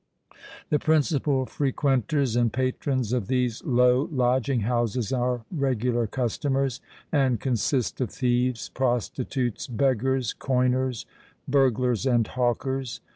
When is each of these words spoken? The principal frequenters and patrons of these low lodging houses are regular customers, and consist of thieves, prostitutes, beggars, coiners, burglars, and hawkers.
The 0.71 0.79
principal 0.79 1.45
frequenters 1.45 2.35
and 2.35 2.51
patrons 2.51 3.13
of 3.13 3.27
these 3.27 3.63
low 3.63 4.09
lodging 4.11 4.61
houses 4.61 5.13
are 5.13 5.45
regular 5.51 6.07
customers, 6.07 6.81
and 7.11 7.39
consist 7.39 8.01
of 8.01 8.09
thieves, 8.09 8.69
prostitutes, 8.69 9.67
beggars, 9.67 10.33
coiners, 10.33 11.05
burglars, 11.47 12.07
and 12.07 12.25
hawkers. 12.25 12.99